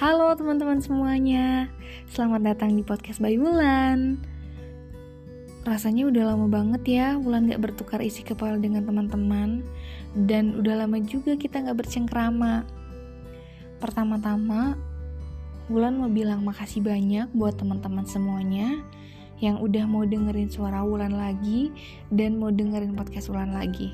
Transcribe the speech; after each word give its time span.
Halo 0.00 0.32
teman-teman 0.32 0.80
semuanya, 0.80 1.68
selamat 2.08 2.40
datang 2.40 2.72
di 2.72 2.80
podcast 2.80 3.20
Bayi 3.20 3.36
Wulan. 3.36 4.16
Rasanya 5.68 6.08
udah 6.08 6.32
lama 6.32 6.48
banget 6.48 6.82
ya 6.88 7.06
Wulan 7.20 7.52
gak 7.52 7.60
bertukar 7.60 8.00
isi 8.00 8.24
kepala 8.24 8.56
dengan 8.56 8.88
teman-teman. 8.88 9.60
Dan 10.16 10.56
udah 10.56 10.88
lama 10.88 11.04
juga 11.04 11.36
kita 11.36 11.60
gak 11.68 11.84
bercengkrama. 11.84 12.64
Pertama-tama, 13.76 14.72
Wulan 15.68 16.00
mau 16.00 16.08
bilang 16.08 16.48
makasih 16.48 16.80
banyak 16.80 17.28
buat 17.36 17.60
teman-teman 17.60 18.08
semuanya 18.08 18.80
Yang 19.36 19.68
udah 19.68 19.84
mau 19.84 20.08
dengerin 20.08 20.48
suara 20.48 20.80
Wulan 20.80 21.12
lagi 21.12 21.76
Dan 22.08 22.40
mau 22.40 22.48
dengerin 22.48 22.96
podcast 22.96 23.28
Wulan 23.28 23.52
lagi. 23.52 23.92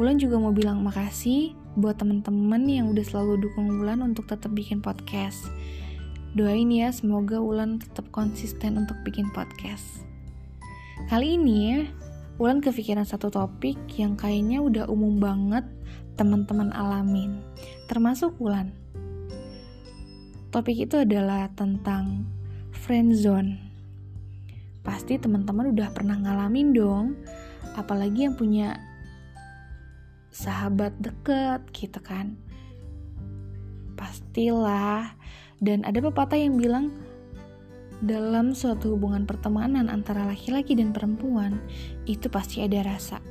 Wulan 0.00 0.16
juga 0.16 0.40
mau 0.40 0.56
bilang 0.56 0.80
makasih 0.80 1.65
buat 1.76 2.00
temen-temen 2.00 2.64
yang 2.64 2.88
udah 2.88 3.04
selalu 3.04 3.46
dukung 3.46 3.68
Wulan 3.68 4.00
untuk 4.00 4.24
tetap 4.24 4.48
bikin 4.56 4.80
podcast. 4.80 5.52
Doain 6.32 6.72
ya, 6.72 6.88
semoga 6.88 7.36
Wulan 7.36 7.76
tetap 7.76 8.08
konsisten 8.08 8.80
untuk 8.80 8.96
bikin 9.04 9.28
podcast. 9.36 10.04
Kali 11.12 11.36
ini, 11.36 11.84
Wulan 12.40 12.64
kepikiran 12.64 13.04
satu 13.04 13.28
topik 13.28 13.76
yang 14.00 14.16
kayaknya 14.16 14.64
udah 14.64 14.84
umum 14.88 15.20
banget 15.20 15.68
teman-teman 16.16 16.72
alamin, 16.72 17.44
termasuk 17.92 18.32
Wulan. 18.40 18.72
Topik 20.48 20.88
itu 20.88 21.04
adalah 21.04 21.52
tentang 21.52 22.24
friend 22.72 23.12
zone. 23.12 23.60
Pasti 24.80 25.20
teman-teman 25.20 25.76
udah 25.76 25.92
pernah 25.92 26.16
ngalamin 26.16 26.72
dong, 26.72 27.20
apalagi 27.76 28.24
yang 28.24 28.36
punya 28.40 28.80
sahabat 30.36 30.92
deket 31.00 31.64
gitu 31.72 31.96
kan. 32.04 32.36
Pastilah. 33.96 35.16
Dan 35.56 35.88
ada 35.88 36.04
pepatah 36.04 36.36
yang 36.36 36.60
bilang 36.60 36.92
dalam 38.04 38.52
suatu 38.52 38.92
hubungan 38.92 39.24
pertemanan 39.24 39.88
antara 39.88 40.28
laki-laki 40.28 40.76
dan 40.76 40.92
perempuan 40.92 41.56
itu 42.04 42.28
pasti 42.28 42.60
ada 42.60 42.84
rasa. 42.84 43.24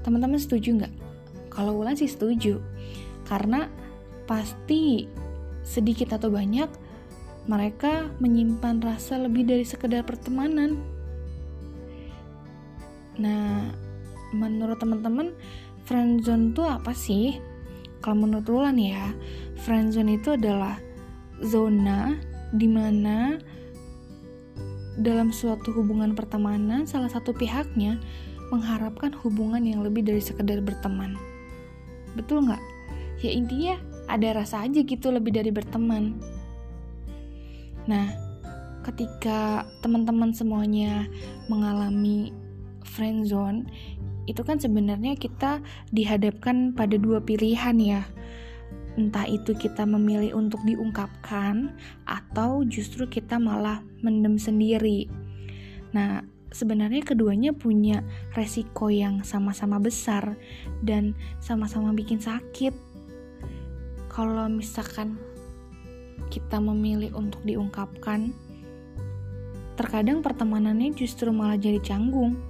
Teman-teman 0.00 0.40
setuju 0.40 0.80
nggak? 0.80 0.94
Kalau 1.52 1.76
Wulan 1.76 2.00
sih 2.00 2.08
setuju. 2.08 2.64
Karena 3.28 3.68
pasti 4.24 5.04
sedikit 5.60 6.16
atau 6.16 6.32
banyak 6.32 6.72
mereka 7.44 8.08
menyimpan 8.16 8.80
rasa 8.80 9.20
lebih 9.20 9.44
dari 9.44 9.68
sekedar 9.68 10.00
pertemanan. 10.08 10.80
Nah 13.20 13.87
menurut 14.34 14.78
teman-teman 14.80 15.32
friendzone 15.88 16.52
itu 16.52 16.62
apa 16.64 16.92
sih? 16.92 17.40
Kalau 18.04 18.24
menurut 18.26 18.46
Wulan 18.46 18.78
ya, 18.78 19.10
friendzone 19.64 20.20
itu 20.20 20.38
adalah 20.38 20.78
zona 21.42 22.14
di 22.54 22.68
mana 22.70 23.38
dalam 24.98 25.30
suatu 25.30 25.70
hubungan 25.70 26.14
pertemanan 26.18 26.82
salah 26.82 27.06
satu 27.06 27.30
pihaknya 27.30 28.02
mengharapkan 28.50 29.14
hubungan 29.22 29.62
yang 29.62 29.84
lebih 29.84 30.02
dari 30.02 30.18
sekedar 30.18 30.58
berteman. 30.64 31.14
Betul 32.18 32.48
nggak? 32.48 32.62
Ya 33.22 33.30
intinya 33.34 33.74
ada 34.08 34.42
rasa 34.42 34.64
aja 34.64 34.80
gitu 34.82 35.12
lebih 35.12 35.36
dari 35.36 35.52
berteman. 35.52 36.18
Nah, 37.84 38.08
ketika 38.84 39.68
teman-teman 39.84 40.32
semuanya 40.32 41.04
mengalami 41.46 42.32
friendzone, 42.84 43.68
itu 44.28 44.44
kan 44.44 44.60
sebenarnya 44.60 45.16
kita 45.16 45.64
dihadapkan 45.88 46.76
pada 46.76 47.00
dua 47.00 47.24
pilihan 47.24 47.76
ya. 47.80 48.02
Entah 49.00 49.24
itu 49.24 49.56
kita 49.56 49.88
memilih 49.88 50.36
untuk 50.36 50.60
diungkapkan 50.68 51.72
atau 52.04 52.60
justru 52.68 53.08
kita 53.08 53.40
malah 53.40 53.80
mendem 54.04 54.36
sendiri. 54.36 55.08
Nah, 55.96 56.20
sebenarnya 56.52 57.00
keduanya 57.00 57.56
punya 57.56 58.04
resiko 58.36 58.92
yang 58.92 59.24
sama-sama 59.24 59.80
besar 59.80 60.36
dan 60.84 61.16
sama-sama 61.40 61.96
bikin 61.96 62.20
sakit. 62.20 62.76
Kalau 64.12 64.50
misalkan 64.50 65.16
kita 66.28 66.60
memilih 66.60 67.14
untuk 67.16 67.40
diungkapkan, 67.46 68.34
terkadang 69.78 70.20
pertemanannya 70.20 70.92
justru 70.92 71.30
malah 71.30 71.56
jadi 71.56 71.78
canggung 71.80 72.47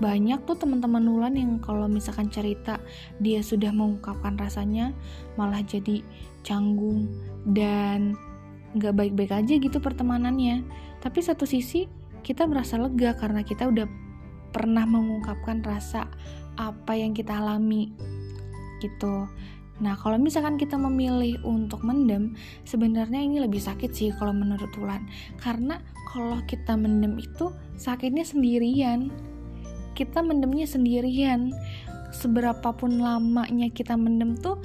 banyak 0.00 0.44
tuh 0.48 0.56
teman-teman 0.56 1.02
Nulan 1.04 1.34
yang 1.36 1.60
kalau 1.60 1.86
misalkan 1.86 2.32
cerita 2.32 2.80
dia 3.20 3.44
sudah 3.44 3.70
mengungkapkan 3.74 4.38
rasanya 4.40 4.96
malah 5.36 5.60
jadi 5.60 6.00
canggung 6.42 7.10
dan 7.48 8.16
nggak 8.72 8.94
baik-baik 8.96 9.32
aja 9.32 9.54
gitu 9.60 9.78
pertemanannya. 9.78 10.64
Tapi 11.02 11.18
satu 11.20 11.44
sisi 11.44 11.86
kita 12.22 12.46
merasa 12.46 12.78
lega 12.78 13.12
karena 13.18 13.42
kita 13.42 13.68
udah 13.68 13.86
pernah 14.52 14.84
mengungkapkan 14.86 15.64
rasa 15.64 16.06
apa 16.60 16.92
yang 16.94 17.16
kita 17.16 17.40
alami 17.40 17.92
gitu. 18.84 19.26
Nah, 19.82 19.98
kalau 19.98 20.14
misalkan 20.20 20.60
kita 20.60 20.78
memilih 20.78 21.42
untuk 21.42 21.82
mendem, 21.82 22.38
sebenarnya 22.62 23.18
ini 23.18 23.42
lebih 23.42 23.58
sakit 23.58 23.90
sih 23.90 24.14
kalau 24.14 24.30
menurut 24.30 24.70
Tulan. 24.70 25.02
Karena 25.42 25.82
kalau 26.12 26.38
kita 26.46 26.78
mendem 26.78 27.18
itu 27.18 27.50
sakitnya 27.74 28.22
sendirian 28.22 29.10
kita 29.92 30.24
mendemnya 30.24 30.66
sendirian. 30.68 31.52
Seberapapun 32.12 33.00
lamanya 33.00 33.72
kita 33.72 33.96
mendem 33.96 34.36
tuh 34.36 34.60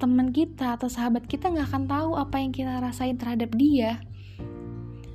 teman 0.00 0.34
kita 0.34 0.74
atau 0.74 0.90
sahabat 0.90 1.30
kita 1.30 1.46
nggak 1.46 1.70
akan 1.70 1.84
tahu 1.86 2.10
apa 2.18 2.42
yang 2.42 2.50
kita 2.50 2.80
rasain 2.82 3.14
terhadap 3.14 3.54
dia. 3.54 4.02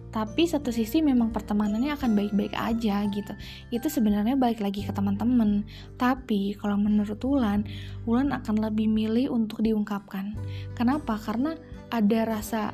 Tapi 0.08 0.48
satu 0.48 0.72
sisi 0.72 1.04
memang 1.04 1.36
pertemanannya 1.36 1.94
akan 1.94 2.16
baik-baik 2.16 2.56
aja 2.56 3.04
gitu. 3.12 3.34
Itu 3.70 3.92
sebenarnya 3.92 4.40
balik 4.40 4.64
lagi 4.64 4.82
ke 4.82 4.96
teman-teman. 4.96 5.68
Tapi 6.00 6.56
kalau 6.56 6.80
menurut 6.80 7.20
Wulan 7.22 7.68
Wulan 8.08 8.32
akan 8.32 8.56
lebih 8.64 8.88
milih 8.88 9.30
untuk 9.30 9.62
diungkapkan. 9.62 10.34
Kenapa? 10.74 11.20
Karena 11.20 11.54
ada 11.92 12.20
rasa 12.24 12.72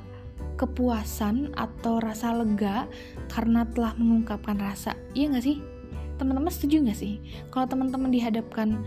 kepuasan 0.56 1.58
atau 1.58 1.98
rasa 1.98 2.32
lega 2.38 2.86
karena 3.34 3.66
telah 3.66 3.98
mengungkapkan 3.98 4.62
rasa. 4.62 4.94
Iya 5.18 5.34
nggak 5.34 5.44
sih 5.44 5.58
teman-teman 6.24 6.48
setuju 6.48 6.80
nggak 6.88 6.96
sih? 6.98 7.20
Kalau 7.52 7.68
teman-teman 7.68 8.08
dihadapkan 8.08 8.80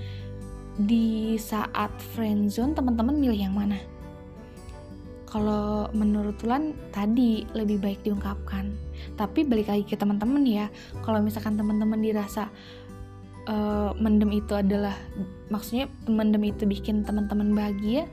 di 0.81 1.37
saat 1.37 1.93
friendzone 2.17 2.73
teman-teman 2.73 3.21
milih 3.21 3.37
yang 3.37 3.53
mana? 3.53 3.77
Kalau 5.29 5.93
menurut 5.93 6.41
Tulan 6.41 6.73
tadi 6.97 7.45
lebih 7.53 7.77
baik 7.77 8.01
diungkapkan. 8.09 8.73
Tapi 9.21 9.45
balik 9.45 9.69
lagi 9.69 9.85
ke 9.85 10.01
teman-teman 10.01 10.41
ya 10.49 10.73
kalau 11.05 11.21
misalkan 11.21 11.61
teman-teman 11.61 12.01
dirasa 12.01 12.49
uh, 13.45 13.93
mendem 14.01 14.33
itu 14.33 14.57
adalah 14.57 14.97
maksudnya 15.53 15.93
mendem 16.09 16.49
itu 16.49 16.65
bikin 16.65 17.05
teman-teman 17.05 17.53
bahagia 17.53 18.09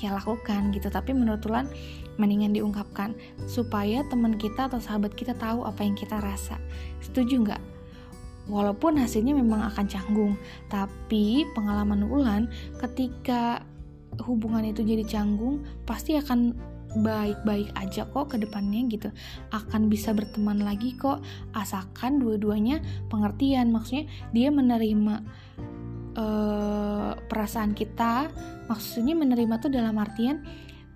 ya 0.00 0.16
lakukan 0.16 0.72
gitu. 0.72 0.88
Tapi 0.88 1.12
menurut 1.12 1.44
Tulan 1.44 1.68
mendingan 2.16 2.56
diungkapkan 2.56 3.12
supaya 3.44 4.04
teman 4.08 4.40
kita 4.40 4.72
atau 4.72 4.80
sahabat 4.80 5.12
kita 5.12 5.36
tahu 5.36 5.64
apa 5.68 5.84
yang 5.84 5.92
kita 5.92 6.16
rasa. 6.24 6.56
Setuju 7.04 7.44
nggak 7.44 7.71
Walaupun 8.50 8.98
hasilnya 8.98 9.38
memang 9.38 9.62
akan 9.70 9.86
canggung, 9.86 10.34
tapi 10.66 11.46
pengalaman 11.54 12.02
Ulan 12.06 12.50
ketika 12.82 13.62
hubungan 14.26 14.66
itu 14.66 14.82
jadi 14.82 15.06
canggung 15.06 15.62
pasti 15.86 16.18
akan 16.18 16.52
baik-baik 16.92 17.72
aja 17.78 18.04
kok 18.04 18.34
ke 18.34 18.36
depannya 18.42 18.84
gitu. 18.90 19.08
Akan 19.54 19.88
bisa 19.88 20.12
berteman 20.12 20.60
lagi 20.60 20.92
kok 20.98 21.22
asalkan 21.56 22.20
dua-duanya 22.20 22.82
pengertian. 23.08 23.72
Maksudnya 23.72 24.10
dia 24.34 24.52
menerima 24.52 25.14
uh, 26.16 27.12
perasaan 27.28 27.72
kita 27.72 28.28
maksudnya 28.68 29.16
menerima 29.16 29.54
tuh 29.60 29.72
dalam 29.72 29.96
artian 29.96 30.44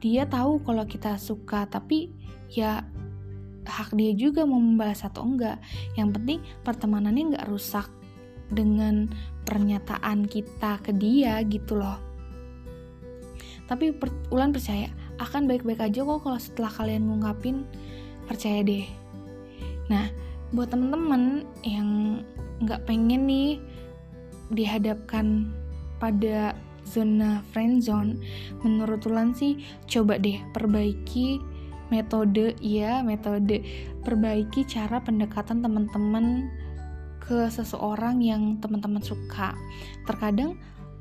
dia 0.01 0.29
tahu 0.29 0.61
kalau 0.63 0.85
kita 0.85 1.17
suka 1.17 1.65
tapi 1.67 2.13
ya 2.53 2.85
hak 3.67 3.93
dia 3.99 4.15
juga 4.15 4.47
mau 4.47 4.63
membalas 4.63 5.03
atau 5.03 5.27
enggak. 5.27 5.59
Yang 5.99 6.09
penting 6.19 6.39
pertemanannya 6.63 7.37
nggak 7.37 7.49
rusak 7.51 7.91
dengan 8.51 9.11
pernyataan 9.47 10.27
kita 10.27 10.79
ke 10.83 10.95
dia 10.95 11.43
gitu 11.47 11.79
loh. 11.79 11.99
Tapi 13.67 13.91
per, 13.91 14.15
Ulan 14.31 14.55
percaya 14.55 14.87
akan 15.19 15.51
baik-baik 15.51 15.83
aja 15.83 16.07
kok 16.07 16.23
kalau 16.23 16.39
setelah 16.39 16.71
kalian 16.71 17.11
ngungkapin 17.11 17.67
percaya 18.31 18.63
deh. 18.63 18.87
Nah 19.91 20.07
buat 20.55 20.71
temen-temen 20.71 21.43
yang 21.67 22.23
nggak 22.63 22.87
pengen 22.87 23.27
nih 23.27 23.59
dihadapkan 24.55 25.51
pada 25.99 26.55
zona 26.87 27.43
friend 27.51 27.83
zone 27.83 28.23
menurut 28.63 29.03
Ulan 29.11 29.35
sih 29.35 29.59
coba 29.91 30.23
deh 30.23 30.39
perbaiki 30.55 31.43
metode 31.89 32.59
ya 32.63 33.01
metode. 33.01 33.63
Perbaiki 34.03 34.67
cara 34.67 35.03
pendekatan 35.03 35.63
teman-teman 35.63 36.51
ke 37.23 37.51
seseorang 37.51 38.23
yang 38.23 38.63
teman-teman 38.63 39.03
suka. 39.03 39.59
Terkadang 40.07 40.55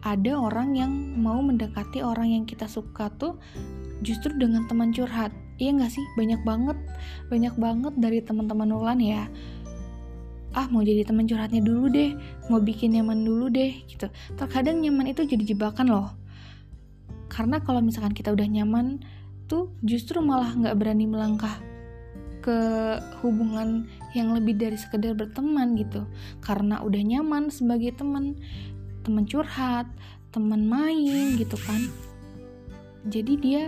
ada 0.06 0.38
orang 0.38 0.78
yang 0.78 0.92
mau 1.18 1.42
mendekati 1.42 2.02
orang 2.02 2.34
yang 2.34 2.44
kita 2.46 2.70
suka 2.70 3.10
tuh 3.18 3.38
justru 4.06 4.34
dengan 4.38 4.66
teman 4.66 4.94
curhat. 4.94 5.34
Iya 5.62 5.78
nggak 5.82 5.92
sih? 5.94 6.06
Banyak 6.18 6.42
banget 6.46 6.78
banyak 7.30 7.54
banget 7.58 7.94
dari 7.98 8.20
teman-teman 8.22 8.70
Ulan 8.74 9.00
ya. 9.02 9.30
Ah 10.56 10.70
mau 10.72 10.86
jadi 10.86 11.04
teman 11.04 11.28
curhatnya 11.28 11.60
dulu 11.60 11.92
deh 11.92 12.16
mau 12.48 12.62
bikin 12.62 12.98
nyaman 12.98 13.22
dulu 13.26 13.50
deh 13.50 13.86
gitu. 13.86 14.10
Terkadang 14.38 14.82
nyaman 14.82 15.10
itu 15.14 15.26
jadi 15.26 15.42
jebakan 15.42 15.90
loh. 15.90 16.10
Karena 17.30 17.60
kalau 17.60 17.82
misalkan 17.82 18.14
kita 18.14 18.32
udah 18.32 18.46
nyaman 18.46 19.02
tuh 19.46 19.74
justru 19.82 20.22
malah 20.22 20.54
nggak 20.54 20.76
berani 20.78 21.06
melangkah 21.10 21.58
ke 22.46 22.58
hubungan 23.26 23.90
yang 24.14 24.30
lebih 24.38 24.54
dari 24.54 24.78
sekedar 24.78 25.18
berteman 25.18 25.74
gitu. 25.74 26.06
Karena 26.46 26.86
udah 26.86 27.02
nyaman 27.02 27.50
sebagai 27.50 27.98
teman. 27.98 28.38
Teman 29.02 29.26
curhat 29.26 29.90
teman 30.36 30.68
main 30.68 31.40
gitu 31.40 31.56
kan. 31.64 31.88
Jadi 33.08 33.34
dia 33.40 33.64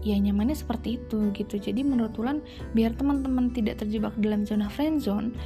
ya 0.00 0.16
nyamannya 0.16 0.56
seperti 0.56 0.96
itu 0.98 1.30
gitu. 1.36 1.60
Jadi 1.60 1.84
menurut 1.84 2.16
Wulan 2.16 2.40
biar 2.72 2.96
teman-teman 2.96 3.52
tidak 3.52 3.84
terjebak 3.84 4.16
dalam 4.18 4.48
zona 4.48 4.66
friendzone 4.72 5.36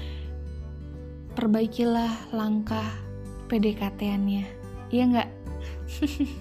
perbaikilah 1.33 2.31
langkah 2.31 2.87
PDKT-annya 3.49 4.45
iya 4.93 5.05
nggak? 5.09 5.31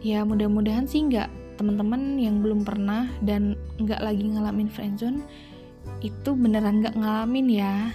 Ya 0.00 0.24
mudah-mudahan 0.24 0.88
sih 0.88 1.04
nggak 1.04 1.28
teman-teman 1.60 2.16
yang 2.16 2.40
belum 2.40 2.64
pernah 2.64 3.12
dan 3.20 3.52
nggak 3.76 4.00
lagi 4.00 4.24
ngalamin 4.32 4.72
friendzone 4.72 5.20
itu 6.00 6.32
beneran 6.32 6.80
nggak 6.80 6.96
ngalamin 6.96 7.52
ya. 7.52 7.92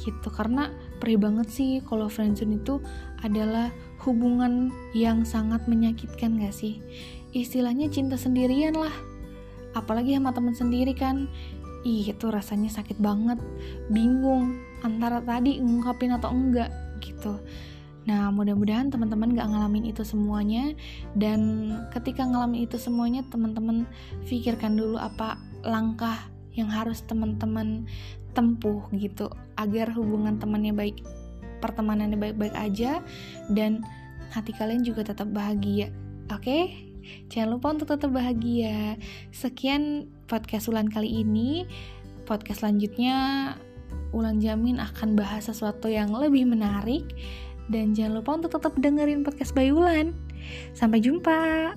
Gitu 0.00 0.32
karena 0.32 0.72
perih 0.96 1.20
banget 1.20 1.52
sih 1.52 1.84
kalau 1.84 2.08
friendzone 2.08 2.56
itu 2.56 2.80
adalah 3.20 3.68
hubungan 4.08 4.72
yang 4.96 5.28
sangat 5.28 5.68
menyakitkan 5.68 6.40
gak 6.40 6.56
sih? 6.56 6.80
Istilahnya 7.36 7.92
cinta 7.92 8.16
sendirian 8.16 8.72
lah 8.72 8.96
apalagi 9.76 10.16
sama 10.16 10.32
teman 10.32 10.56
sendiri 10.56 10.96
kan. 10.96 11.28
Ih 11.84 12.08
itu 12.10 12.26
rasanya 12.32 12.72
sakit 12.72 12.96
banget 12.96 13.36
bingung 13.92 14.56
antara 14.80 15.20
tadi 15.20 15.60
ngungkapin 15.60 16.16
atau 16.16 16.32
enggak 16.32 16.72
gitu 17.04 17.38
Nah, 18.06 18.30
mudah-mudahan 18.32 18.88
teman-teman 18.88 19.36
gak 19.36 19.48
ngalamin 19.50 19.90
itu 19.90 20.06
semuanya 20.06 20.72
dan 21.18 21.70
ketika 21.92 22.24
ngalamin 22.24 22.64
itu 22.64 22.78
semuanya 22.80 23.24
teman-teman 23.28 23.84
pikirkan 24.24 24.78
dulu 24.78 24.96
apa 24.96 25.36
langkah 25.66 26.16
yang 26.54 26.70
harus 26.70 27.04
teman-teman 27.04 27.84
tempuh 28.32 28.86
gitu 28.94 29.28
agar 29.58 29.90
hubungan 29.92 30.38
temannya 30.38 30.72
baik 30.72 31.02
pertemanannya 31.58 32.14
baik-baik 32.14 32.54
aja 32.54 33.02
dan 33.50 33.82
hati 34.30 34.54
kalian 34.54 34.86
juga 34.86 35.02
tetap 35.04 35.28
bahagia. 35.34 35.90
Oke? 36.30 36.44
Okay? 36.44 36.62
Jangan 37.32 37.56
lupa 37.56 37.72
untuk 37.72 37.88
tetap 37.88 38.12
bahagia. 38.12 39.00
Sekian 39.32 40.12
podcast 40.28 40.68
Ulan 40.68 40.92
kali 40.92 41.24
ini 41.24 41.64
podcast 42.28 42.60
selanjutnya 42.60 43.16
Ulan 44.12 44.40
jamin 44.40 44.80
akan 44.80 45.16
bahas 45.16 45.48
sesuatu 45.48 45.88
yang 45.88 46.12
lebih 46.12 46.44
menarik 46.48 47.04
dan 47.68 47.96
jangan 47.96 48.20
lupa 48.20 48.30
untuk 48.40 48.52
tetap 48.58 48.74
dengerin 48.76 49.24
podcast 49.24 49.52
Bayulan. 49.56 50.16
Sampai 50.72 51.00
jumpa. 51.04 51.72